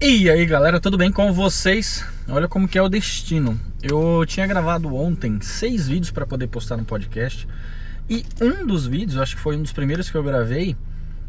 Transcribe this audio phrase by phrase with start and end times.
[0.00, 2.06] E aí galera, tudo bem com vocês?
[2.28, 3.58] Olha como que é o destino.
[3.82, 7.48] Eu tinha gravado ontem seis vídeos para poder postar no podcast
[8.08, 10.76] e um dos vídeos, acho que foi um dos primeiros que eu gravei,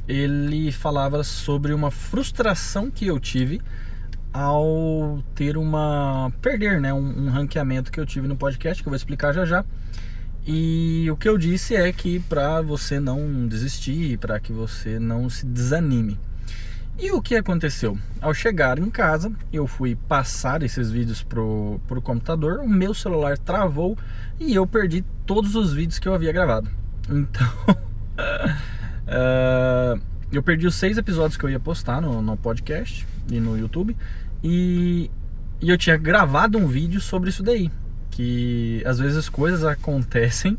[0.07, 3.59] ele falava sobre uma frustração que eu tive
[4.31, 8.91] ao ter uma perder, né, um, um ranqueamento que eu tive no podcast que eu
[8.91, 9.65] vou explicar já já.
[10.45, 15.27] E o que eu disse é que para você não desistir, para que você não
[15.27, 16.19] se desanime.
[17.01, 17.97] E o que aconteceu?
[18.19, 23.37] Ao chegar em casa, eu fui passar esses vídeos pro, pro computador, o meu celular
[23.37, 23.97] travou
[24.37, 26.69] e eu perdi todos os vídeos que eu havia gravado.
[27.11, 27.47] Então,
[29.07, 29.99] uh,
[30.31, 33.97] eu perdi os seis episódios que eu ia postar no, no podcast e no YouTube
[34.43, 35.09] e,
[35.59, 37.71] e eu tinha gravado um vídeo sobre isso daí,
[38.11, 40.55] que às vezes coisas acontecem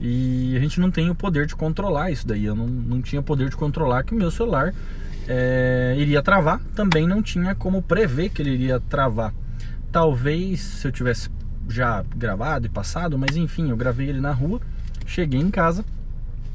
[0.00, 2.44] e a gente não tem o poder de controlar isso daí.
[2.44, 4.74] Eu não, não tinha poder de controlar que o meu celular
[5.28, 9.34] é, iria travar, também não tinha como prever que ele iria travar.
[9.90, 11.30] Talvez se eu tivesse
[11.68, 14.60] já gravado e passado, mas enfim, eu gravei ele na rua,
[15.06, 15.84] cheguei em casa,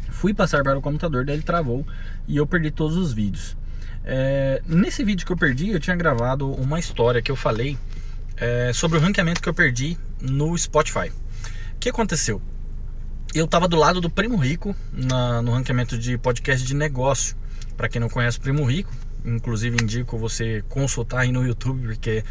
[0.10, 1.86] fui passar para o computador, daí ele travou
[2.28, 3.58] e eu perdi todos os vídeos.
[4.04, 7.78] É, nesse vídeo que eu perdi, eu tinha gravado uma história que eu falei
[8.38, 11.10] é, sobre o ranqueamento que eu perdi no Spotify.
[11.76, 12.42] O que aconteceu?
[13.34, 17.36] Eu estava do lado do Primo Rico na, no ranqueamento de podcast de negócio.
[17.82, 18.94] Para quem não conhece o Primo Rico,
[19.26, 22.24] inclusive indico você consultar aí no YouTube, porque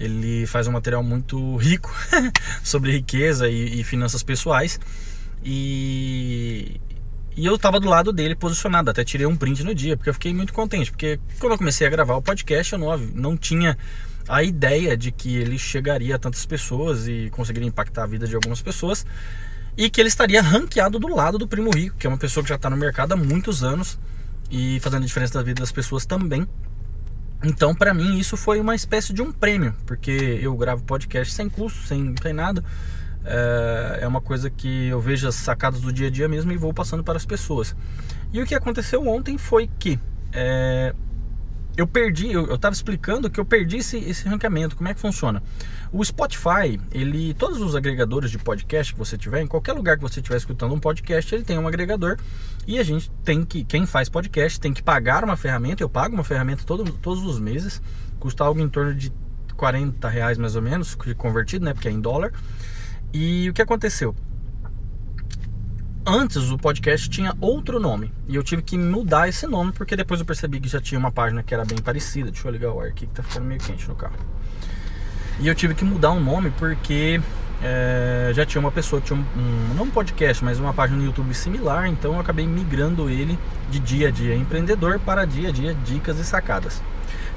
[0.00, 1.94] ele faz um material muito rico
[2.64, 4.80] sobre riqueza e, e finanças pessoais.
[5.44, 6.80] E,
[7.36, 10.14] e eu estava do lado dele posicionado, até tirei um print no dia, porque eu
[10.14, 13.78] fiquei muito contente, porque quando eu comecei a gravar o podcast, eu não, não tinha
[14.28, 18.34] a ideia de que ele chegaria a tantas pessoas e conseguiria impactar a vida de
[18.34, 19.06] algumas pessoas
[19.76, 22.48] e que ele estaria ranqueado do lado do Primo Rico, que é uma pessoa que
[22.48, 23.96] já está no mercado há muitos anos
[24.50, 26.46] e fazendo a diferença da vida das pessoas também.
[27.44, 31.48] Então, para mim, isso foi uma espécie de um prêmio, porque eu gravo podcast sem
[31.48, 32.64] custo, sem, sem nada.
[33.24, 36.56] É, é uma coisa que eu vejo as sacadas do dia a dia mesmo e
[36.56, 37.74] vou passando para as pessoas.
[38.32, 39.98] E o que aconteceu ontem foi que
[40.32, 40.94] é,
[41.76, 45.42] eu perdi, eu, estava explicando que eu perdi esse, esse ranqueamento, como é que funciona.
[45.92, 50.02] O Spotify, ele, todos os agregadores de podcast que você tiver, em qualquer lugar que
[50.02, 52.16] você estiver escutando um podcast, ele tem um agregador
[52.66, 56.14] e a gente tem que, quem faz podcast tem que pagar uma ferramenta, eu pago
[56.14, 57.82] uma ferramenta todo, todos os meses,
[58.18, 59.12] custa algo em torno de
[59.56, 62.32] 40 reais mais ou menos, convertido, né, porque é em dólar.
[63.12, 64.14] E o que aconteceu?
[66.08, 70.20] Antes o podcast tinha outro nome e eu tive que mudar esse nome porque depois
[70.20, 72.30] eu percebi que já tinha uma página que era bem parecida.
[72.30, 74.14] Deixa eu ligar o ar aqui que tá ficando meio quente no carro.
[75.40, 77.20] E eu tive que mudar o nome porque
[77.60, 81.34] é, já tinha uma pessoa tinha um, não um podcast, mas uma página no YouTube
[81.34, 83.36] similar, então eu acabei migrando ele
[83.68, 86.80] de dia a dia empreendedor para dia a dia dicas e sacadas.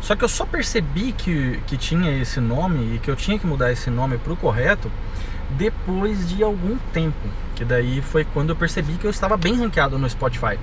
[0.00, 3.46] Só que eu só percebi que, que tinha esse nome e que eu tinha que
[3.46, 4.90] mudar esse nome para o correto
[5.50, 7.28] depois de algum tempo.
[7.56, 10.58] Que daí foi quando eu percebi que eu estava bem ranqueado no Spotify.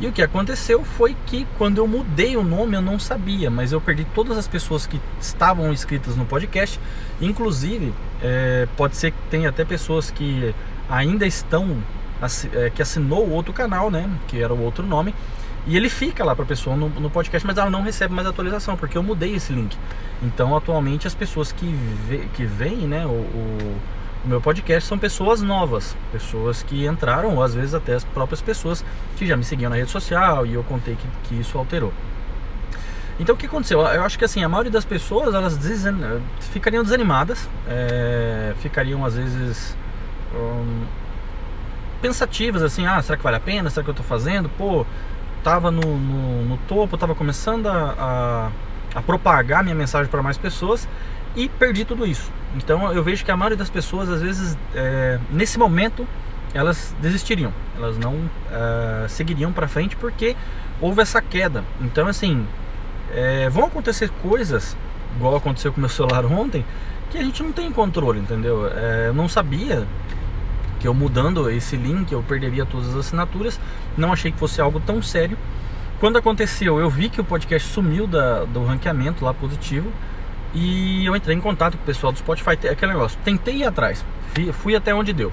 [0.00, 3.70] E o que aconteceu foi que quando eu mudei o nome eu não sabia, mas
[3.70, 6.80] eu perdi todas as pessoas que estavam inscritas no podcast.
[7.20, 10.54] Inclusive, é, pode ser que tenha até pessoas que
[10.88, 11.76] ainda estão,
[12.54, 14.08] é, que assinou o outro canal, né?
[14.26, 15.14] Que era o outro nome.
[15.66, 18.26] E ele fica lá para a pessoa no, no, podcast, mas ela não recebe mais
[18.26, 19.76] atualização, porque eu mudei esse link.
[20.22, 21.66] Então, atualmente, as pessoas que,
[22.08, 23.76] vê, que veem né, o, o
[24.24, 28.42] o meu podcast são pessoas novas, pessoas que entraram, ou às vezes até as próprias
[28.42, 28.84] pessoas
[29.16, 31.92] que já me seguiam na rede social e eu contei que, que isso alterou.
[33.18, 33.80] Então o que aconteceu?
[33.80, 36.20] Eu acho que assim, a maioria das pessoas elas desan...
[36.40, 38.54] ficariam desanimadas, é...
[38.60, 39.76] ficariam às vezes
[40.34, 40.84] um...
[42.02, 43.70] pensativas assim, ah, será que vale a pena?
[43.70, 44.50] Será que eu estou fazendo?
[44.50, 44.84] Pô,
[45.42, 47.94] tava no, no, no topo, tava começando a,
[48.94, 50.86] a, a propagar minha mensagem para mais pessoas
[51.34, 52.30] e perdi tudo isso.
[52.56, 56.06] Então eu vejo que a maioria das pessoas, às vezes, é, nesse momento,
[56.52, 60.36] elas desistiriam, elas não uh, seguiriam para frente porque
[60.80, 61.64] houve essa queda.
[61.80, 62.46] Então, assim,
[63.12, 64.76] é, vão acontecer coisas,
[65.16, 66.64] igual aconteceu com meu celular ontem,
[67.10, 68.66] que a gente não tem controle, entendeu?
[68.66, 69.86] É, eu não sabia
[70.78, 73.60] que eu mudando esse link eu perderia todas as assinaturas,
[73.96, 75.36] não achei que fosse algo tão sério.
[75.98, 79.92] Quando aconteceu, eu vi que o podcast sumiu da, do ranqueamento lá positivo
[80.54, 84.04] e eu entrei em contato com o pessoal do Spotify, aquele negócio, tentei ir atrás,
[84.52, 85.32] fui até onde deu.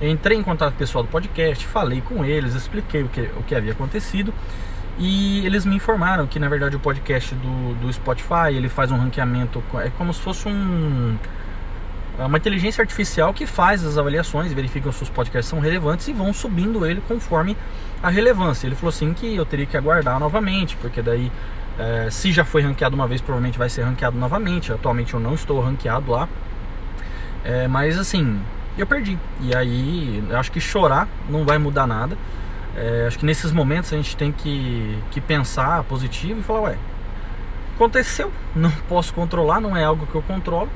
[0.00, 3.42] Entrei em contato com o pessoal do podcast, falei com eles, expliquei o que, o
[3.42, 4.30] que havia acontecido
[4.98, 8.98] E eles me informaram que na verdade o podcast do, do Spotify ele faz um
[8.98, 11.16] ranqueamento, é como se fosse um
[12.18, 16.32] uma inteligência artificial que faz as avaliações, verifica se os podcasts são relevantes e vão
[16.32, 17.54] subindo ele conforme
[18.02, 18.66] a relevância.
[18.66, 21.30] Ele falou assim que eu teria que aguardar novamente, porque daí
[21.78, 24.72] é, se já foi ranqueado uma vez, provavelmente vai ser ranqueado novamente.
[24.72, 26.28] Atualmente eu não estou ranqueado lá.
[27.44, 28.40] É, mas assim,
[28.76, 29.18] eu perdi.
[29.40, 32.16] E aí, acho que chorar não vai mudar nada.
[32.76, 36.78] É, acho que nesses momentos a gente tem que, que pensar positivo e falar, ué,
[37.74, 40.68] aconteceu, não posso controlar, não é algo que eu controlo,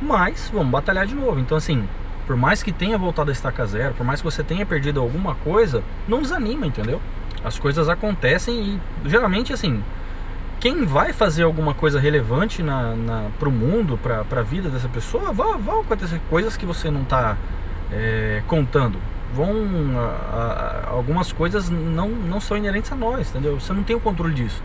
[0.00, 1.40] mas vamos batalhar de novo.
[1.40, 1.88] Então assim,
[2.26, 5.34] por mais que tenha voltado a estaca zero, por mais que você tenha perdido alguma
[5.34, 7.00] coisa, não desanima, entendeu?
[7.42, 9.82] As coisas acontecem e geralmente assim,
[10.62, 14.88] quem vai fazer alguma coisa relevante na, na, para o mundo, para a vida dessa
[14.88, 17.36] pessoa, vão, vão acontecer coisas que você não está
[17.90, 18.96] é, contando.
[19.34, 19.52] Vão,
[19.98, 23.58] a, a, algumas coisas não, não são inerentes a nós, entendeu?
[23.58, 24.62] Você não tem o controle disso.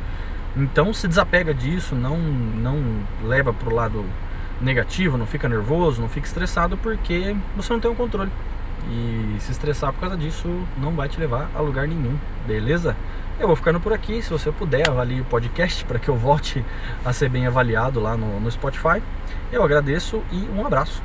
[0.55, 2.79] Então se desapega disso, não, não
[3.23, 4.05] leva para o lado
[4.61, 8.31] negativo, não fica nervoso, não fica estressado, porque você não tem o controle.
[8.87, 10.47] E se estressar por causa disso
[10.79, 12.15] não vai te levar a lugar nenhum,
[12.45, 12.95] beleza?
[13.39, 14.21] Eu vou ficando por aqui.
[14.21, 16.65] Se você puder, avalie o podcast para que eu volte
[17.05, 19.01] a ser bem avaliado lá no, no Spotify.
[19.51, 21.03] Eu agradeço e um abraço.